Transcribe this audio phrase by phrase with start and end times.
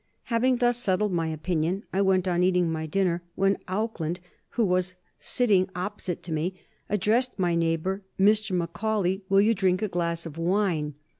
[0.33, 4.19] Having thus settled my opinion I went on eating my dinner, when Auckland,
[4.57, 8.49] who was sitting opposite to me, addressed my neighbor: 'Mr.
[8.53, 10.95] Macaulay, will you drink a glass of wine?'